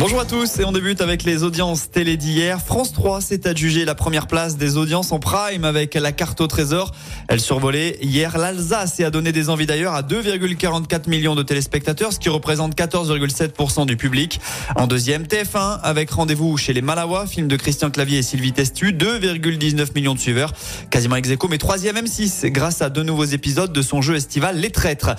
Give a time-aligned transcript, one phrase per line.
[0.00, 2.62] Bonjour à tous et on débute avec les audiences télé d'hier.
[2.62, 6.46] France 3 s'est adjugé la première place des audiences en prime avec la carte au
[6.46, 6.92] trésor.
[7.28, 12.14] Elle survolait hier l'Alsace et a donné des envies d'ailleurs à 2,44 millions de téléspectateurs,
[12.14, 14.40] ce qui représente 14,7% du public.
[14.74, 18.92] En deuxième, TF1 avec rendez-vous chez les Malawa, film de Christian Clavier et Sylvie Testu,
[18.92, 20.54] 2,19 millions de suiveurs,
[20.88, 24.70] quasiment ex mais troisième M6 grâce à deux nouveaux épisodes de son jeu estival Les
[24.70, 25.10] Traîtres.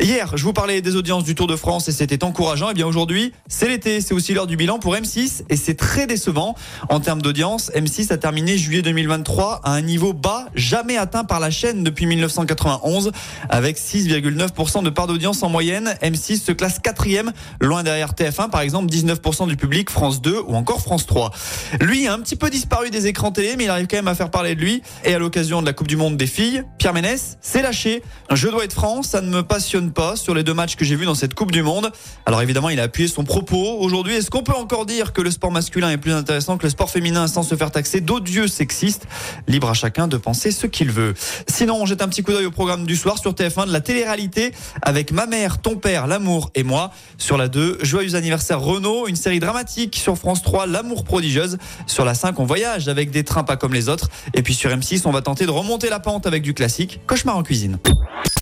[0.00, 2.70] Hier, je vous parlais des audiences du Tour de France et c'était encourageant.
[2.70, 6.06] Et bien aujourd'hui, c'est l'été, c'est aussi l'heure du bilan pour M6 et c'est très
[6.06, 6.54] décevant.
[6.88, 11.40] En termes d'audience, M6 a terminé juillet 2023 à un niveau bas jamais atteint par
[11.40, 13.10] la chaîne depuis 1991
[13.48, 15.96] avec 6,9% de part d'audience en moyenne.
[16.02, 20.54] M6 se classe quatrième, loin derrière TF1 par exemple, 19% du public, France 2 ou
[20.54, 21.32] encore France 3.
[21.80, 24.14] Lui a un petit peu disparu des écrans télé mais il arrive quand même à
[24.14, 26.94] faire parler de lui et à l'occasion de la Coupe du Monde des filles, Pierre
[26.94, 28.04] Ménès s'est lâché.
[28.30, 30.94] Je dois être franc, ça ne me passionne pas sur les deux matchs que j'ai
[30.94, 31.90] vus dans cette Coupe du Monde.
[32.24, 33.80] Alors évidemment, il a appuyé son propos
[34.14, 36.90] est-ce qu'on peut encore dire que le sport masculin est plus intéressant que le sport
[36.90, 39.06] féminin sans se faire taxer d'odieux sexistes
[39.48, 41.14] Libre à chacun de penser ce qu'il veut.
[41.48, 43.80] Sinon, on jette un petit coup d'œil au programme du soir sur TF1 de la
[43.80, 44.52] télé-réalité
[44.82, 46.90] avec Ma mère, ton père, l'amour et moi.
[47.18, 51.58] Sur la 2, Joyeux anniversaire Renault, une série dramatique sur France 3, L'amour prodigieuse.
[51.86, 54.08] Sur la 5, on voyage avec des trains pas comme les autres.
[54.34, 57.36] Et puis sur M6, on va tenter de remonter la pente avec du classique, Cauchemar
[57.36, 57.78] en cuisine.